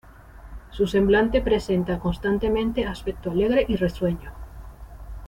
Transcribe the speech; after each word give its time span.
Su 0.71 0.87
semblante 0.87 1.41
presenta 1.43 1.99
constantemente 1.99 2.85
aspecto 2.87 3.29
alegre 3.29 3.67
y 3.69 3.75
risueño". 3.75 4.31